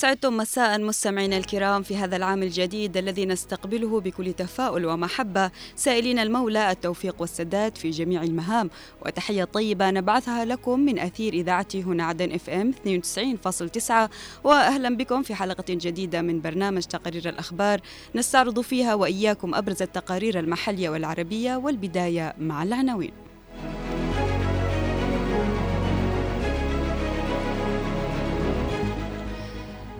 أسعدتم 0.00 0.36
مساء 0.36 0.80
مستمعينا 0.80 1.36
الكرام 1.36 1.82
في 1.82 1.96
هذا 1.96 2.16
العام 2.16 2.42
الجديد 2.42 2.96
الذي 2.96 3.26
نستقبله 3.26 4.00
بكل 4.00 4.32
تفاؤل 4.32 4.86
ومحبة. 4.86 5.50
سائلين 5.76 6.18
المولى 6.18 6.70
التوفيق 6.70 7.16
والسداد 7.18 7.76
في 7.76 7.90
جميع 7.90 8.22
المهام. 8.22 8.70
وتحية 9.06 9.44
طيبة 9.44 9.90
نبعثها 9.90 10.44
لكم 10.44 10.80
من 10.80 10.98
أثير 10.98 11.32
إذاعتي 11.32 11.82
هنا 11.82 12.04
عدن 12.04 12.32
إف 12.32 12.50
إم 12.50 12.72
92.9 12.72 14.10
وأهلا 14.44 14.96
بكم 14.96 15.22
في 15.22 15.34
حلقة 15.34 15.64
جديدة 15.68 16.22
من 16.22 16.40
برنامج 16.40 16.82
تقارير 16.82 17.28
الأخبار. 17.28 17.80
نستعرض 18.14 18.60
فيها 18.60 18.94
وإياكم 18.94 19.54
أبرز 19.54 19.82
التقارير 19.82 20.38
المحلية 20.38 20.90
والعربية 20.90 21.56
والبداية 21.56 22.34
مع 22.38 22.62
العناوين. 22.62 23.29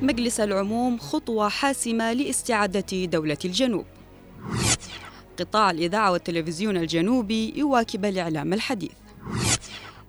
مجلس 0.02 0.40
العموم 0.40 0.98
خطوة 0.98 1.48
حاسمة 1.48 2.12
لاستعادة 2.12 3.04
دولة 3.04 3.36
الجنوب. 3.44 3.84
قطاع 5.38 5.70
الإذاعة 5.70 6.12
والتلفزيون 6.12 6.76
الجنوبي 6.76 7.52
يواكب 7.56 8.04
الإعلام 8.04 8.52
الحديث. 8.52 8.92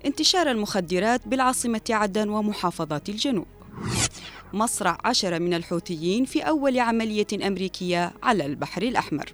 انتشار 0.06 0.52
المخدرات 0.52 1.28
بالعاصمة 1.28 1.82
عدن 1.90 2.30
ومحافظات 2.30 3.10
الجنوب. 3.10 3.46
مصرع 4.54 4.98
عشرة 5.06 5.38
من 5.38 5.54
الحوثيين 5.54 6.26
في 6.26 6.42
أول 6.42 6.80
عملية 6.80 7.48
أمريكية 7.48 8.14
على 8.24 8.46
البحر 8.46 8.82
الأحمر. 8.82 9.34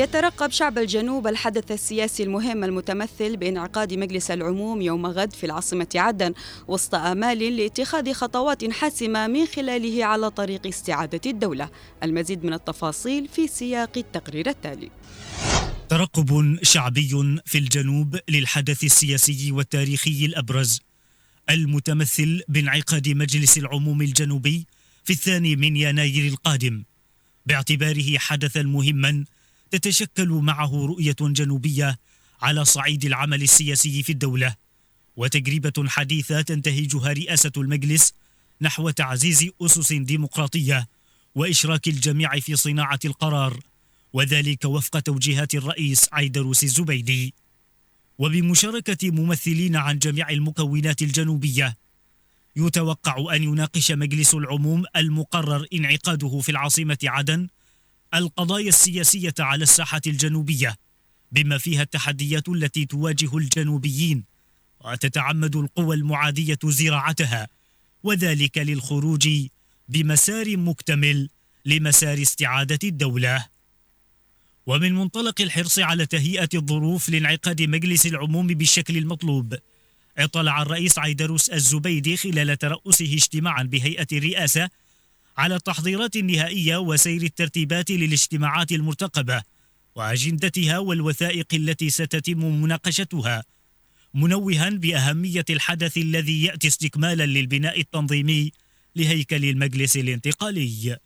يترقب 0.00 0.50
شعب 0.50 0.78
الجنوب 0.78 1.26
الحدث 1.26 1.72
السياسي 1.72 2.22
المهم 2.22 2.64
المتمثل 2.64 3.36
بانعقاد 3.36 3.94
مجلس 3.94 4.30
العموم 4.30 4.82
يوم 4.82 5.06
غد 5.06 5.32
في 5.32 5.46
العاصمة 5.46 5.88
عدن 5.94 6.34
وسط 6.68 6.94
آمال 6.94 7.56
لاتخاذ 7.56 8.12
خطوات 8.12 8.70
حاسمة 8.70 9.26
من 9.26 9.46
خلاله 9.46 10.04
على 10.04 10.30
طريق 10.30 10.66
استعادة 10.66 11.20
الدولة. 11.26 11.70
المزيد 12.02 12.44
من 12.44 12.52
التفاصيل 12.52 13.28
في 13.28 13.48
سياق 13.48 13.98
التقرير 13.98 14.48
التالي. 14.48 14.90
ترقب 15.88 16.58
شعبي 16.62 17.40
في 17.46 17.58
الجنوب 17.58 18.18
للحدث 18.28 18.84
السياسي 18.84 19.52
والتاريخي 19.52 20.26
الأبرز 20.26 20.80
المتمثل 21.50 22.42
بانعقاد 22.48 23.08
مجلس 23.08 23.58
العموم 23.58 24.02
الجنوبي 24.02 24.66
في 25.04 25.12
الثاني 25.12 25.56
من 25.56 25.76
يناير 25.76 26.32
القادم 26.32 26.82
باعتباره 27.46 28.18
حدثا 28.18 28.62
مهما 28.62 29.24
تتشكل 29.70 30.28
معه 30.28 30.86
رؤية 30.86 31.16
جنوبية 31.20 31.98
على 32.42 32.64
صعيد 32.64 33.04
العمل 33.04 33.42
السياسي 33.42 34.02
في 34.02 34.12
الدولة 34.12 34.54
وتجربة 35.16 35.88
حديثة 35.88 36.40
تنتهجها 36.40 37.12
رئاسة 37.12 37.52
المجلس 37.56 38.14
نحو 38.60 38.90
تعزيز 38.90 39.50
أسس 39.62 39.92
ديمقراطية 39.92 40.88
وإشراك 41.34 41.88
الجميع 41.88 42.40
في 42.40 42.56
صناعة 42.56 42.98
القرار 43.04 43.60
وذلك 44.12 44.64
وفق 44.64 44.98
توجيهات 44.98 45.54
الرئيس 45.54 46.08
عيدروس 46.12 46.64
الزبيدي. 46.64 47.34
وبمشاركة 48.18 49.10
ممثلين 49.10 49.76
عن 49.76 49.98
جميع 49.98 50.30
المكونات 50.30 51.02
الجنوبية 51.02 51.76
يتوقع 52.56 53.36
أن 53.36 53.42
يناقش 53.42 53.92
مجلس 53.92 54.34
العموم 54.34 54.84
المقرر 54.96 55.66
انعقاده 55.74 56.40
في 56.40 56.48
العاصمة 56.48 56.98
عدن 57.04 57.48
القضايا 58.14 58.68
السياسية 58.68 59.34
على 59.38 59.62
الساحة 59.62 60.00
الجنوبية 60.06 60.76
بما 61.32 61.58
فيها 61.58 61.82
التحديات 61.82 62.48
التي 62.48 62.84
تواجه 62.84 63.36
الجنوبيين 63.36 64.24
وتتعمد 64.80 65.56
القوى 65.56 65.96
المعادية 65.96 66.58
زراعتها 66.64 67.48
وذلك 68.02 68.58
للخروج 68.58 69.28
بمسار 69.88 70.56
مكتمل 70.56 71.28
لمسار 71.64 72.22
استعادة 72.22 72.78
الدولة. 72.84 73.46
ومن 74.66 74.94
منطلق 74.94 75.40
الحرص 75.40 75.78
على 75.78 76.06
تهيئة 76.06 76.48
الظروف 76.54 77.08
لانعقاد 77.08 77.62
مجلس 77.62 78.06
العموم 78.06 78.46
بالشكل 78.46 78.96
المطلوب 78.96 79.54
اطلع 80.18 80.62
الرئيس 80.62 80.98
عيدروس 80.98 81.50
الزبيدي 81.50 82.16
خلال 82.16 82.58
ترأسه 82.58 83.14
اجتماعا 83.14 83.62
بهيئة 83.62 84.06
الرئاسة 84.12 84.70
على 85.40 85.56
التحضيرات 85.56 86.16
النهائية 86.16 86.76
وسير 86.76 87.22
الترتيبات 87.22 87.90
للاجتماعات 87.90 88.72
المرتقبة 88.72 89.42
وأجندتها 89.94 90.78
والوثائق 90.78 91.46
التي 91.54 91.90
ستتم 91.90 92.62
مناقشتها 92.62 93.44
منوها 94.14 94.68
بأهمية 94.68 95.44
الحدث 95.50 95.96
الذي 95.96 96.44
يأتي 96.44 96.68
استكمالا 96.68 97.26
للبناء 97.26 97.80
التنظيمي 97.80 98.52
لهيكل 98.96 99.44
المجلس 99.44 99.96
الانتقالي. 99.96 100.98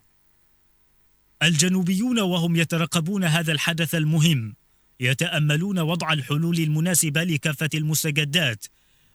الجنوبيون 1.42 2.20
وهم 2.20 2.56
يترقبون 2.56 3.24
هذا 3.24 3.52
الحدث 3.52 3.94
المهم 3.94 4.54
يتأملون 5.00 5.78
وضع 5.78 6.12
الحلول 6.12 6.58
المناسبة 6.58 7.24
لكافة 7.24 7.70
المستجدات 7.74 8.66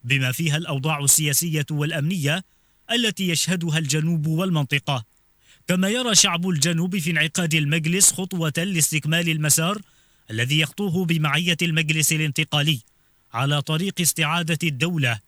بما 0.03 0.31
فيها 0.31 0.57
الأوضاع 0.57 0.99
السياسية 0.99 1.65
والأمنية 1.71 2.43
التي 2.91 3.29
يشهدها 3.29 3.77
الجنوب 3.77 4.27
والمنطقة. 4.27 5.08
كما 5.69 5.89
يرى 5.89 6.15
شعب 6.15 6.49
الجنوب 6.49 6.97
في 6.97 7.11
انعقاد 7.11 7.53
المجلس 7.53 8.13
خطوة 8.13 8.53
لاستكمال 8.57 9.29
المسار 9.29 9.81
الذي 10.31 10.59
يخطوه 10.59 11.05
بمعية 11.05 11.57
المجلس 11.61 12.11
الانتقالي 12.13 12.79
على 13.33 13.61
طريق 13.61 14.01
استعادة 14.01 14.57
الدولة 14.63 15.19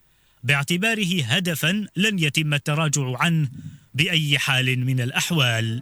باعتباره 0.43 1.23
هدفا 1.23 1.87
لن 1.95 2.19
يتم 2.19 2.53
التراجع 2.53 3.17
عنه 3.17 3.49
بأي 3.93 4.39
حال 4.39 4.85
من 4.85 5.01
الأحوال. 5.01 5.79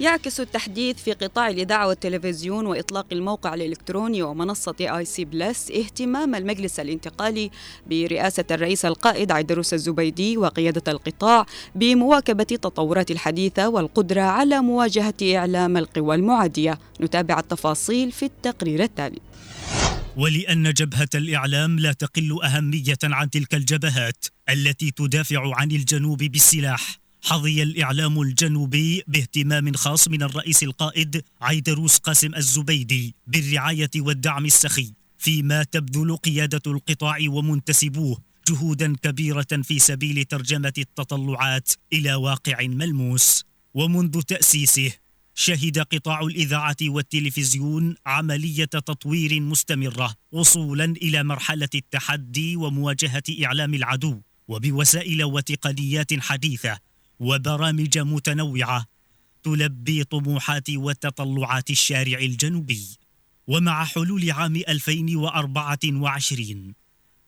يعكس 0.00 0.40
التحديث 0.40 1.02
في 1.02 1.12
قطاع 1.12 1.48
الإذاعة 1.48 1.88
والتلفزيون 1.88 2.66
وإطلاق 2.66 3.06
الموقع 3.12 3.54
الإلكتروني 3.54 4.22
ومنصة 4.22 4.74
AIC 4.80 5.24
Plus 5.24 5.70
اهتمام 5.70 6.34
المجلس 6.34 6.80
الانتقالي 6.80 7.50
برئاسة 7.86 8.44
الرئيس 8.50 8.84
القائد 8.84 9.32
عيدروس 9.32 9.74
الزبيدي 9.74 10.36
وقيادة 10.36 10.92
القطاع 10.92 11.46
بمواكبة 11.74 12.46
التطورات 12.52 13.10
الحديثة 13.10 13.68
والقدرة 13.68 14.20
على 14.20 14.60
مواجهة 14.60 15.14
إعلام 15.22 15.76
القوى 15.76 16.14
المعادية. 16.14 16.78
نتابع 17.00 17.38
التفاصيل 17.38 18.12
في 18.12 18.24
التقرير 18.24 18.82
التالي. 18.82 19.18
ولأن 20.16 20.72
جبهة 20.72 21.08
الإعلام 21.14 21.78
لا 21.78 21.92
تقل 21.92 22.42
أهمية 22.44 22.98
عن 23.04 23.30
تلك 23.30 23.54
الجبهات 23.54 24.24
التي 24.48 24.90
تدافع 24.90 25.56
عن 25.56 25.70
الجنوب 25.70 26.18
بالسلاح 26.18 26.99
حظي 27.22 27.62
الإعلام 27.62 28.20
الجنوبي 28.20 29.02
باهتمام 29.08 29.72
خاص 29.72 30.08
من 30.08 30.22
الرئيس 30.22 30.62
القائد 30.62 31.24
عيدروس 31.40 31.96
قاسم 31.96 32.34
الزبيدي 32.34 33.14
بالرعاية 33.26 33.90
والدعم 33.96 34.46
السخي 34.46 34.92
فيما 35.18 35.62
تبذل 35.62 36.16
قيادة 36.16 36.62
القطاع 36.66 37.18
ومنتسبوه 37.28 38.18
جهودا 38.48 38.96
كبيرة 39.02 39.62
في 39.62 39.78
سبيل 39.78 40.24
ترجمة 40.24 40.72
التطلعات 40.78 41.72
إلى 41.92 42.14
واقع 42.14 42.66
ملموس. 42.66 43.44
ومنذ 43.74 44.20
تأسيسه 44.20 44.92
شهد 45.34 45.78
قطاع 45.78 46.20
الإذاعة 46.20 46.76
والتلفزيون 46.82 47.94
عملية 48.06 48.64
تطوير 48.64 49.40
مستمرة 49.40 50.14
وصولا 50.32 50.84
إلى 50.84 51.22
مرحلة 51.24 51.68
التحدي 51.74 52.56
ومواجهة 52.56 53.22
إعلام 53.44 53.74
العدو 53.74 54.20
وبوسائل 54.48 55.24
وتقنيات 55.24 56.20
حديثة 56.20 56.78
وبرامج 57.20 57.98
متنوعة 57.98 58.86
تلبي 59.42 60.04
طموحات 60.04 60.70
وتطلعات 60.70 61.70
الشارع 61.70 62.18
الجنوبي. 62.18 62.86
ومع 63.46 63.84
حلول 63.84 64.30
عام 64.30 64.56
2024 64.56 66.74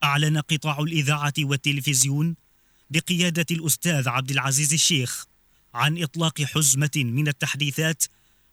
أعلن 0.03 0.37
قطاع 0.37 0.79
الإذاعة 0.79 1.33
والتلفزيون 1.39 2.35
بقيادة 2.89 3.45
الأستاذ 3.51 4.09
عبد 4.09 4.31
العزيز 4.31 4.73
الشيخ 4.73 5.25
عن 5.73 6.03
إطلاق 6.03 6.41
حزمة 6.41 6.91
من 6.95 7.27
التحديثات 7.27 8.03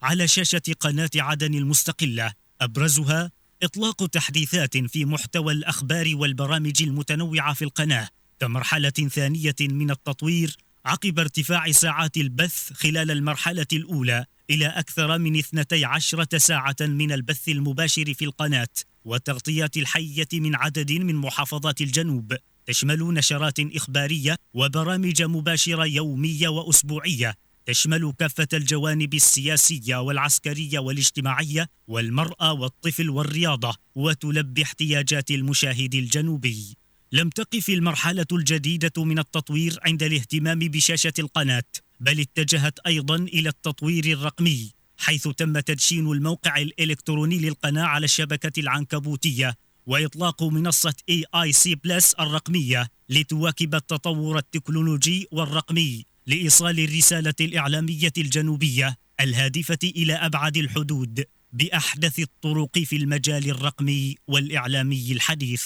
على 0.02 0.28
شاشة 0.28 0.62
قناة 0.80 1.10
عدن 1.16 1.54
المستقلة. 1.54 2.32
أبرزها 2.60 3.30
إطلاق 3.62 4.06
تحديثات 4.06 4.76
في 4.76 5.04
محتوى 5.04 5.52
الأخبار 5.52 6.12
والبرامج 6.14 6.82
المتنوعة 6.82 7.54
في 7.54 7.64
القناة 7.64 8.08
كمرحلة 8.40 8.90
ثانية 8.90 9.54
من 9.60 9.90
التطوير 9.90 10.56
عقب 10.86 11.18
ارتفاع 11.18 11.72
ساعات 11.72 12.16
البث 12.16 12.72
خلال 12.72 13.10
المرحلة 13.10 13.66
الأولى 13.72 14.24
إلى 14.50 14.66
أكثر 14.66 15.18
من 15.18 15.36
12 15.36 16.38
ساعة 16.38 16.76
من 16.80 17.12
البث 17.12 17.48
المباشر 17.48 18.14
في 18.14 18.24
القناة 18.24 18.68
والتغطية 19.04 19.70
الحية 19.76 20.28
من 20.32 20.54
عدد 20.54 20.92
من 20.92 21.14
محافظات 21.14 21.80
الجنوب. 21.80 22.36
تشمل 22.66 23.14
نشرات 23.14 23.60
إخبارية 23.60 24.36
وبرامج 24.54 25.22
مباشرة 25.22 25.86
يومية 25.86 26.48
وأسبوعية. 26.48 27.34
تشمل 27.66 28.12
كافة 28.18 28.48
الجوانب 28.52 29.14
السياسية 29.14 29.96
والعسكرية 29.96 30.78
والاجتماعية 30.78 31.66
والمرأة 31.88 32.52
والطفل 32.52 33.10
والرياضة 33.10 33.74
وتلبي 33.94 34.62
احتياجات 34.62 35.30
المشاهد 35.30 35.94
الجنوبي. 35.94 36.79
لم 37.12 37.28
تقف 37.30 37.68
المرحلة 37.68 38.26
الجديدة 38.32 39.04
من 39.04 39.18
التطوير 39.18 39.78
عند 39.82 40.02
الاهتمام 40.02 40.58
بشاشة 40.58 41.12
القناة 41.18 41.62
بل 42.00 42.20
اتجهت 42.20 42.78
أيضا 42.86 43.16
إلى 43.16 43.48
التطوير 43.48 44.04
الرقمي 44.04 44.70
حيث 44.96 45.28
تم 45.28 45.60
تدشين 45.60 46.12
الموقع 46.12 46.56
الإلكتروني 46.58 47.38
للقناة 47.38 47.82
على 47.82 48.04
الشبكة 48.04 48.60
العنكبوتية 48.60 49.54
وإطلاق 49.86 50.42
منصة 50.42 50.94
AIC 51.10 51.70
Plus 51.86 52.20
الرقمية 52.20 52.88
لتواكب 53.08 53.74
التطور 53.74 54.38
التكنولوجي 54.38 55.26
والرقمي 55.32 56.04
لإيصال 56.26 56.80
الرسالة 56.80 57.34
الإعلامية 57.40 58.12
الجنوبية 58.18 58.96
الهادفة 59.20 59.78
إلى 59.84 60.12
أبعد 60.12 60.56
الحدود 60.56 61.24
بأحدث 61.52 62.18
الطرق 62.18 62.78
في 62.78 62.96
المجال 62.96 63.50
الرقمي 63.50 64.16
والإعلامي 64.26 65.12
الحديث. 65.12 65.64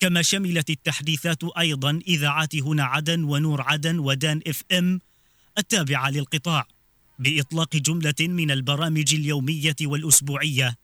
كما 0.00 0.22
شملت 0.22 0.70
التحديثات 0.70 1.44
أيضا 1.58 2.00
إذاعات 2.08 2.56
هنا 2.56 2.84
عدن 2.84 3.24
ونور 3.24 3.62
عدن 3.62 3.98
ودان 3.98 4.40
إف 4.46 4.62
إم 4.72 5.00
التابعة 5.58 6.10
للقطاع 6.10 6.66
بإطلاق 7.18 7.76
جملة 7.76 8.14
من 8.20 8.50
البرامج 8.50 9.14
اليومية 9.14 9.76
والأسبوعية 9.82 10.78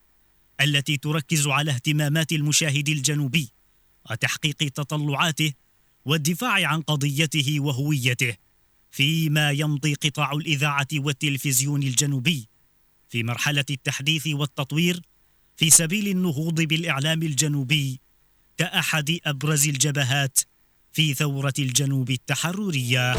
التي 0.61 0.97
تركز 0.97 1.47
على 1.47 1.71
اهتمامات 1.71 2.33
المشاهد 2.33 2.89
الجنوبي 2.89 3.49
وتحقيق 4.11 4.57
تطلعاته 4.57 5.53
والدفاع 6.05 6.67
عن 6.67 6.83
قضيته 6.83 7.61
وهويته 7.61 8.37
فيما 8.91 9.51
يمضي 9.51 9.95
قطاع 9.95 10.33
الإذاعة 10.33 10.89
والتلفزيون 10.95 11.83
الجنوبي 11.83 12.49
في 13.09 13.23
مرحلة 13.23 13.65
التحديث 13.71 14.27
والتطوير 14.27 15.01
في 15.57 15.71
سبيل 15.71 16.09
النهوض 16.09 16.61
بالإعلام 16.61 17.23
الجنوبي 17.23 18.01
كأحد 18.59 19.19
أبرز 19.27 19.69
الجبهات 19.69 20.39
في 20.93 21.15
ثورة 21.15 21.55
الجنوب 21.59 22.11
التحررية. 22.11 23.15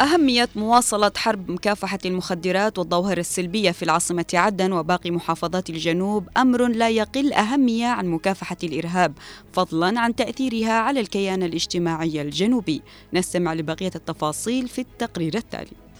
أهمية 0.00 0.48
مواصلة 0.56 1.12
حرب 1.16 1.50
مكافحة 1.50 1.98
المخدرات 2.04 2.78
والظواهر 2.78 3.18
السلبية 3.18 3.70
في 3.70 3.82
العاصمة 3.82 4.26
عدن 4.34 4.72
وباقي 4.72 5.10
محافظات 5.10 5.70
الجنوب 5.70 6.28
أمر 6.36 6.68
لا 6.68 6.90
يقل 6.90 7.32
أهمية 7.32 7.86
عن 7.86 8.06
مكافحة 8.06 8.56
الإرهاب 8.62 9.12
فضلا 9.52 10.00
عن 10.00 10.14
تأثيرها 10.14 10.72
على 10.72 11.00
الكيان 11.00 11.42
الاجتماعي 11.42 12.22
الجنوبي. 12.22 12.82
نستمع 13.12 13.54
لبقية 13.54 13.92
التفاصيل 13.94 14.68
في 14.68 14.80
التقرير 14.80 15.36
التالي. 15.36 15.91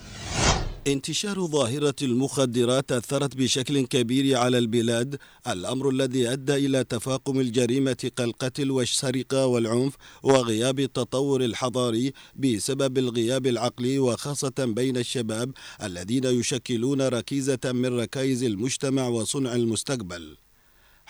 انتشار 0.87 1.47
ظاهرة 1.47 1.95
المخدرات 2.03 2.93
أثرت 2.93 3.37
بشكل 3.37 3.87
كبير 3.87 4.37
على 4.37 4.59
البلاد 4.59 5.19
الأمر 5.49 5.89
الذي 5.89 6.33
أدى 6.33 6.55
إلى 6.55 6.85
تفاقم 6.85 7.41
الجريمة 7.41 8.11
كالقتل 8.17 8.71
والسرقة 8.71 9.47
والعنف 9.47 9.97
وغياب 10.23 10.81
التطور 10.81 11.45
الحضاري 11.45 12.13
بسبب 12.37 12.99
الغياب 12.99 13.47
العقلي 13.47 13.99
وخاصة 13.99 14.55
بين 14.59 14.97
الشباب 14.97 15.53
الذين 15.83 16.25
يشكلون 16.25 17.03
ركيزة 17.03 17.61
من 17.65 18.01
ركائز 18.01 18.43
المجتمع 18.45 19.09
وصنع 19.09 19.55
المستقبل. 19.55 20.37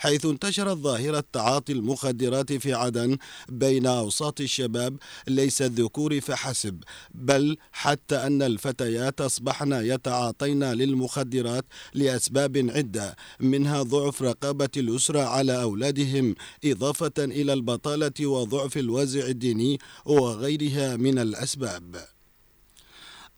حيث 0.03 0.25
انتشرت 0.25 0.77
ظاهرة 0.77 1.23
تعاطي 1.33 1.73
المخدرات 1.73 2.53
في 2.53 2.73
عدن 2.73 3.17
بين 3.49 3.85
أوساط 3.85 4.41
الشباب 4.41 4.97
ليس 5.27 5.61
الذكور 5.61 6.21
فحسب 6.21 6.83
بل 7.13 7.57
حتى 7.71 8.15
أن 8.15 8.41
الفتيات 8.41 9.21
أصبحن 9.21 9.71
يتعاطين 9.73 10.63
للمخدرات 10.63 11.65
لأسباب 11.93 12.57
عدة 12.75 13.15
منها 13.39 13.83
ضعف 13.83 14.21
رقابة 14.21 14.69
الأسرة 14.77 15.19
على 15.19 15.61
أولادهم 15.61 16.35
إضافة 16.65 17.13
إلى 17.19 17.53
البطالة 17.53 18.27
وضعف 18.27 18.77
الوازع 18.77 19.27
الديني 19.27 19.79
وغيرها 20.05 20.95
من 20.95 21.19
الأسباب. 21.19 22.13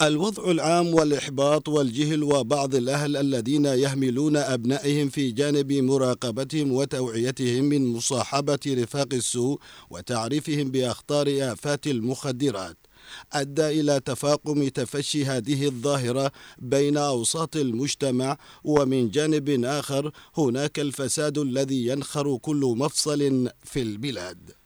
الوضع 0.02 0.52
العام 0.52 0.94
والإحباط 0.94 1.70
والجهل 1.70 2.24
وبعض 2.24 2.76
الأهل 2.76 3.18
الذين 3.18 3.66
يهملون 3.66 4.38
أبنائهم 4.38 5.10
في 5.10 5.32
جانب 5.32 5.74
مراقبتهم 5.74 6.72
وتوعيتهم 6.72 7.64
من 7.66 7.86
مصاحبة 7.88 8.60
رفاق 8.68 9.08
السوء 9.14 9.60
وتعريفهم 9.90 10.72
بأخطار 10.72 11.28
آفات 11.42 11.88
المخدرات. 11.88 12.78
أدى 13.34 13.68
إلى 13.68 14.00
تفاقم 14.00 14.68
تفشي 14.68 15.26
هذه 15.26 15.66
الظاهرة 15.66 16.32
بين 16.58 16.98
أوساط 16.98 17.56
المجتمع 17.56 18.38
ومن 18.64 19.10
جانب 19.10 19.66
آخر 19.66 20.12
هناك 20.38 20.80
الفساد 20.80 21.38
الذي 21.38 21.88
ينخر 21.88 22.38
كل 22.38 22.74
مفصل 22.78 23.50
في 23.64 23.82
البلاد. 23.82 24.65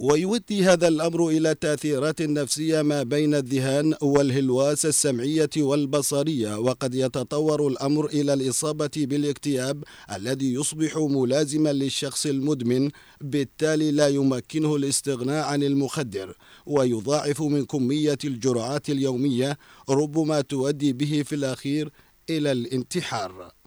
ويؤدي 0.00 0.64
هذا 0.64 0.88
الأمر 0.88 1.28
إلى 1.28 1.54
تأثيرات 1.54 2.22
نفسية 2.22 2.82
ما 2.82 3.02
بين 3.02 3.34
الذهان 3.34 3.94
والهلواس 4.02 4.86
السمعية 4.86 5.50
والبصرية 5.56 6.58
وقد 6.58 6.94
يتطور 6.94 7.66
الأمر 7.68 8.06
إلى 8.06 8.32
الإصابة 8.34 8.90
بالاكتئاب 8.96 9.84
الذي 10.16 10.52
يصبح 10.54 10.96
ملازما 10.96 11.72
للشخص 11.72 12.26
المدمن 12.26 12.90
بالتالي 13.20 13.90
لا 13.90 14.08
يمكنه 14.08 14.76
الاستغناء 14.76 15.44
عن 15.44 15.62
المخدر. 15.62 16.36
ويضاعف 16.66 17.42
من 17.42 17.64
كمية 17.64 18.18
الجرعات 18.24 18.90
اليومية 18.90 19.58
ربما 19.88 20.40
تؤدي 20.40 20.92
به 20.92 21.22
في 21.26 21.34
الأخير 21.34 21.90
إلى 22.30 22.52
الانتحار. 22.52 23.57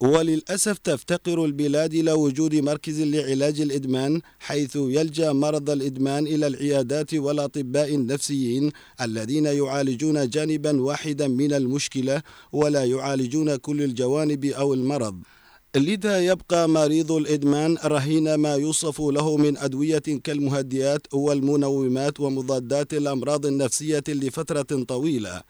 وللأسف 0.00 0.78
تفتقر 0.78 1.44
البلاد 1.44 1.94
إلى 1.94 2.12
وجود 2.12 2.54
مركز 2.54 3.00
لعلاج 3.00 3.60
الإدمان 3.60 4.20
حيث 4.38 4.76
يلجأ 4.76 5.32
مرضى 5.32 5.72
الإدمان 5.72 6.26
إلى 6.26 6.46
العيادات 6.46 7.14
والأطباء 7.14 7.94
النفسيين 7.94 8.70
الذين 9.00 9.46
يعالجون 9.46 10.28
جانبا 10.28 10.82
واحدا 10.82 11.28
من 11.28 11.52
المشكلة 11.52 12.22
ولا 12.52 12.84
يعالجون 12.84 13.56
كل 13.56 13.82
الجوانب 13.82 14.44
أو 14.44 14.74
المرض. 14.74 15.22
لذا 15.76 16.20
يبقى 16.20 16.68
مريض 16.68 17.12
الإدمان 17.12 17.76
رهين 17.84 18.34
ما 18.34 18.54
يوصف 18.54 19.00
له 19.00 19.36
من 19.36 19.56
أدوية 19.56 19.98
كالمهدئات 20.24 21.14
والمنومات 21.14 22.20
ومضادات 22.20 22.94
الأمراض 22.94 23.46
النفسية 23.46 24.04
لفترة 24.08 24.82
طويلة. 24.88 25.42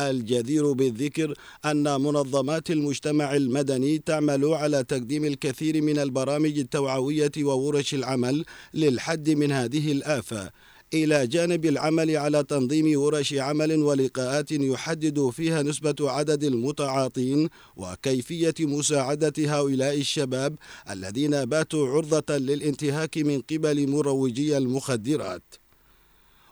الجدير 0.00 0.72
بالذكر 0.72 1.34
أن 1.64 1.82
منظمات 2.00 2.70
المجتمع 2.70 3.36
المدني 3.36 3.98
تعمل 3.98 4.44
على 4.44 4.84
تقديم 4.84 5.24
الكثير 5.24 5.82
من 5.82 5.98
البرامج 5.98 6.58
التوعوية 6.58 7.32
وورش 7.38 7.94
العمل 7.94 8.44
للحد 8.74 9.30
من 9.30 9.52
هذه 9.52 9.92
الآفة. 9.92 10.50
إلى 10.94 11.26
جانب 11.26 11.66
العمل 11.66 12.16
على 12.16 12.42
تنظيم 12.42 13.00
ورش 13.00 13.34
عمل 13.34 13.82
ولقاءات 13.82 14.52
يحدد 14.52 15.30
فيها 15.30 15.62
نسبة 15.62 15.94
عدد 16.00 16.44
المتعاطين 16.44 17.48
وكيفية 17.76 18.54
مساعدة 18.60 19.32
هؤلاء 19.38 20.00
الشباب 20.00 20.56
الذين 20.90 21.44
باتوا 21.44 21.88
عرضة 21.88 22.36
للانتهاك 22.36 23.18
من 23.18 23.40
قبل 23.40 23.90
مروجي 23.90 24.56
المخدرات. 24.56 25.63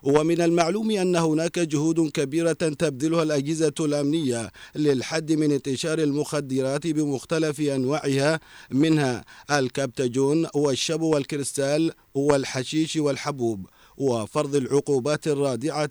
ومن 0.02 0.40
المعلوم 0.40 0.90
أن 0.90 1.16
هناك 1.16 1.58
جهود 1.58 2.10
كبيرة 2.10 2.52
تبذلها 2.52 3.22
الأجهزة 3.22 3.74
الأمنية 3.80 4.50
للحد 4.76 5.32
من 5.32 5.52
انتشار 5.52 5.98
المخدرات 5.98 6.86
بمختلف 6.86 7.60
أنواعها 7.60 8.40
منها 8.70 9.24
الكبتجون 9.50 10.46
والشبو 10.54 11.14
والكريستال 11.14 11.92
والحشيش 12.14 12.96
والحبوب 12.96 13.66
وفرض 13.96 14.54
العقوبات 14.54 15.28
الرادعة 15.28 15.90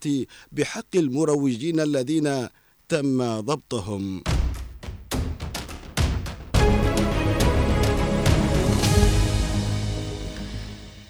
بحق 0.52 0.96
المروجين 0.96 1.80
الذين 1.80 2.48
تم 2.90 3.40
ضبطهم. 3.40 4.24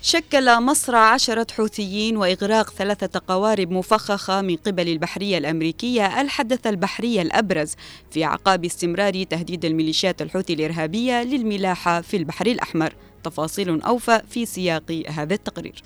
شكل 0.04 0.62
مصرع 0.62 1.14
عشرة 1.14 1.48
حوثيين 1.58 2.18
وإغراق 2.18 2.70
ثلاثة 2.70 3.22
قوارب 3.28 3.72
مفخخة 3.72 4.42
من 4.42 4.56
قبل 4.56 4.90
البحرية 4.90 5.38
الأمريكية 5.38 6.22
الحدث 6.22 6.68
البحري 6.68 7.22
الأبرز 7.22 7.74
في 8.12 8.26
أعقاب 8.26 8.66
استمرار 8.66 9.24
تهديد 9.24 9.66
الميليشيات 9.66 10.22
الحوثي 10.22 10.54
الإرهابية 10.54 11.24
للملاحة 11.24 12.02
في 12.02 12.18
البحر 12.18 12.48
الأحمر. 12.48 12.94
تفاصيل 13.24 13.82
أوفى 13.82 14.22
في 14.30 14.46
سياق 14.46 15.04
هذا 15.10 15.34
التقرير. 15.34 15.84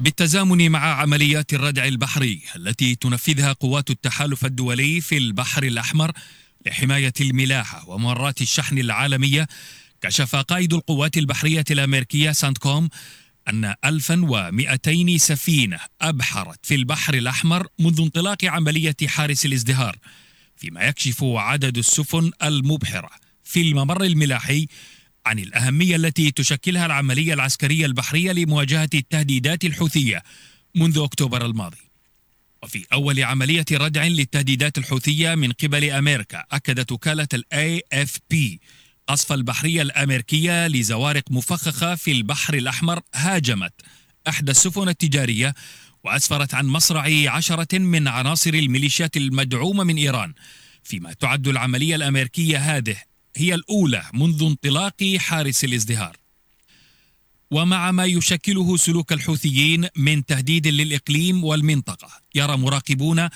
بالتزامن 0.00 0.70
مع 0.70 1.00
عمليات 1.00 1.52
الردع 1.52 1.84
البحري 1.84 2.42
التي 2.56 2.94
تنفذها 2.94 3.52
قوات 3.52 3.90
التحالف 3.90 4.44
الدولي 4.44 5.00
في 5.00 5.16
البحر 5.16 5.62
الأحمر 5.62 6.12
لحماية 6.66 7.12
الملاحة 7.20 7.88
ومرات 7.88 8.40
الشحن 8.40 8.78
العالمية 8.78 9.46
كشف 10.02 10.36
قائد 10.36 10.74
القوات 10.74 11.16
البحرية 11.16 11.64
الأمريكية 11.70 12.32
سانتكوم 12.32 12.88
أن 13.48 13.74
1200 13.84 15.18
سفينة 15.18 15.78
أبحرت 16.00 16.66
في 16.66 16.74
البحر 16.74 17.14
الأحمر 17.14 17.66
منذ 17.78 18.00
انطلاق 18.00 18.44
عملية 18.44 18.96
حارس 19.06 19.46
الازدهار 19.46 19.96
فيما 20.56 20.82
يكشف 20.82 21.24
عدد 21.24 21.78
السفن 21.78 22.30
المبحرة 22.42 23.10
في 23.44 23.60
الممر 23.60 24.04
الملاحي 24.04 24.66
عن 25.26 25.38
الأهمية 25.38 25.96
التي 25.96 26.30
تشكلها 26.30 26.86
العملية 26.86 27.34
العسكرية 27.34 27.86
البحرية 27.86 28.32
لمواجهة 28.32 28.90
التهديدات 28.94 29.64
الحوثية 29.64 30.22
منذ 30.74 30.98
أكتوبر 30.98 31.46
الماضي. 31.46 31.92
وفي 32.62 32.86
أول 32.92 33.24
عملية 33.24 33.64
ردع 33.72 34.06
للتهديدات 34.06 34.78
الحوثية 34.78 35.34
من 35.34 35.52
قبل 35.52 35.90
أمريكا 35.90 36.44
أكدت 36.52 36.92
وكالة 36.92 37.28
الاي 37.34 37.82
اف 37.92 38.18
قصف 39.08 39.32
البحرية 39.32 39.82
الأمريكية 39.82 40.66
لزوارق 40.66 41.22
مفخخة 41.30 41.94
في 41.94 42.12
البحر 42.12 42.54
الأحمر 42.54 43.00
هاجمت 43.14 43.72
إحدى 44.28 44.50
السفن 44.50 44.88
التجارية 44.88 45.54
وأسفرت 46.04 46.54
عن 46.54 46.66
مصرع 46.66 47.30
عشرة 47.30 47.78
من 47.78 48.08
عناصر 48.08 48.54
الميليشيات 48.54 49.16
المدعومة 49.16 49.84
من 49.84 49.96
إيران 49.96 50.32
فيما 50.82 51.12
تعد 51.12 51.48
العملية 51.48 51.96
الأمريكية 51.96 52.58
هذه 52.58 52.96
هي 53.36 53.54
الأولى 53.54 54.02
منذ 54.14 54.42
انطلاق 54.42 55.16
حارس 55.18 55.64
الازدهار. 55.64 56.16
ومع 57.50 57.90
ما 57.90 58.04
يشكله 58.04 58.76
سلوك 58.76 59.12
الحوثيين 59.12 59.88
من 59.96 60.24
تهديد 60.24 60.66
للإقليم 60.66 61.44
والمنطقة 61.44 62.08
يرى 62.34 62.56
مراقبون 62.56 63.28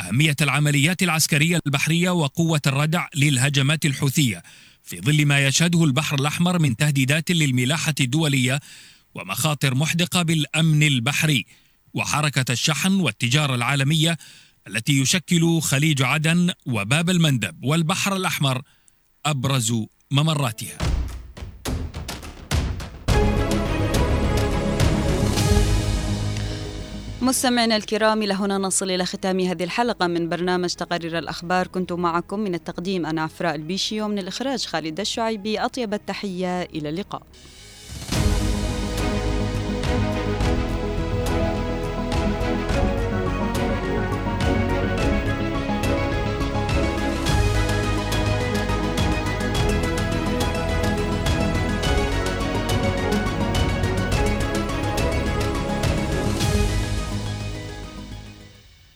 أهمية 0.00 0.36
العمليات 0.40 1.02
العسكرية 1.02 1.60
البحرية 1.66 2.10
وقوة 2.10 2.60
الردع 2.66 3.06
للهجمات 3.14 3.86
الحوثية 3.86 4.42
في 4.82 5.00
ظل 5.00 5.26
ما 5.26 5.46
يشهده 5.46 5.84
البحر 5.84 6.18
الأحمر 6.18 6.58
من 6.58 6.76
تهديدات 6.76 7.30
للملاحة 7.30 7.94
الدولية 8.00 8.60
ومخاطر 9.14 9.74
محدقة 9.74 10.22
بالأمن 10.22 10.82
البحري 10.82 11.46
وحركة 11.94 12.52
الشحن 12.52 12.92
والتجارة 13.00 13.54
العالمية 13.54 14.18
التي 14.66 15.00
يشكل 15.00 15.60
خليج 15.60 16.02
عدن 16.02 16.52
وباب 16.66 17.10
المندب 17.10 17.64
والبحر 17.64 18.16
الأحمر 18.16 18.62
أبرز 19.26 19.74
ممراتها. 20.10 20.91
مستمعينا 27.22 27.76
الكرام 27.76 28.22
إلى 28.22 28.34
هنا 28.34 28.58
نصل 28.58 28.90
إلى 28.90 29.06
ختام 29.06 29.40
هذه 29.40 29.64
الحلقة 29.64 30.06
من 30.06 30.28
برنامج 30.28 30.74
تقارير 30.74 31.18
الأخبار. 31.18 31.66
كنت 31.66 31.92
معكم 31.92 32.40
من 32.40 32.54
التقديم 32.54 33.06
أنا 33.06 33.22
عفراء 33.22 33.54
البيشي 33.54 34.00
ومن 34.00 34.18
الإخراج 34.18 34.66
خالد 34.66 35.00
الشعيبي. 35.00 35.58
أطيب 35.58 35.94
التحية 35.94 36.62
إلى 36.62 36.88
اللقاء. 36.88 37.22